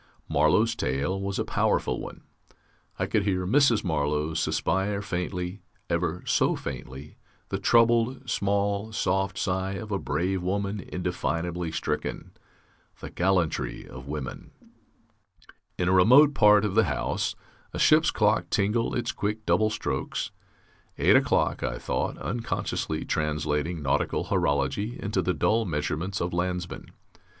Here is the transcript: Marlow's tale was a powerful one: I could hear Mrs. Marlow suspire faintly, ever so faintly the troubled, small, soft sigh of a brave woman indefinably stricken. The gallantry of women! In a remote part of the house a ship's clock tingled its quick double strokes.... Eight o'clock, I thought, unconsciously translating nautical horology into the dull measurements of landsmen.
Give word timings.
Marlow's 0.27 0.75
tale 0.75 1.21
was 1.21 1.37
a 1.37 1.45
powerful 1.45 1.99
one: 1.99 2.23
I 2.97 3.05
could 3.05 3.21
hear 3.21 3.45
Mrs. 3.45 3.83
Marlow 3.83 4.33
suspire 4.33 4.99
faintly, 4.99 5.61
ever 5.91 6.23
so 6.25 6.55
faintly 6.55 7.17
the 7.49 7.59
troubled, 7.59 8.27
small, 8.27 8.91
soft 8.93 9.37
sigh 9.37 9.73
of 9.73 9.91
a 9.91 9.99
brave 9.99 10.41
woman 10.41 10.79
indefinably 10.79 11.71
stricken. 11.71 12.31
The 12.99 13.11
gallantry 13.11 13.87
of 13.87 14.07
women! 14.07 14.49
In 15.77 15.87
a 15.87 15.91
remote 15.93 16.33
part 16.33 16.65
of 16.65 16.73
the 16.73 16.85
house 16.85 17.35
a 17.71 17.77
ship's 17.77 18.09
clock 18.09 18.49
tingled 18.49 18.95
its 18.97 19.11
quick 19.11 19.45
double 19.45 19.69
strokes.... 19.69 20.31
Eight 20.97 21.15
o'clock, 21.15 21.61
I 21.61 21.77
thought, 21.77 22.17
unconsciously 22.17 23.05
translating 23.05 23.83
nautical 23.83 24.29
horology 24.29 24.97
into 24.99 25.21
the 25.21 25.35
dull 25.35 25.63
measurements 25.65 26.19
of 26.19 26.33
landsmen. 26.33 26.87